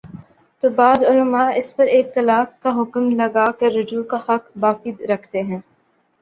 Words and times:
تو 0.63 0.69
بعض 0.71 1.03
علما 1.03 1.43
اس 1.51 1.75
پر 1.75 1.85
ایک 1.87 2.13
طلاق 2.15 2.49
کا 2.63 2.69
حکم 2.79 3.09
لگا 3.11 3.45
کر 3.59 3.71
رجوع 3.73 4.03
کا 4.05 4.17
حق 4.27 4.49
باقی 4.59 4.91
رکھتے 5.07 5.41
ہیں 5.43 5.59